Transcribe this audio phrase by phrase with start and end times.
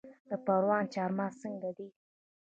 [0.29, 1.87] د پروان چارمغز څنګه دي؟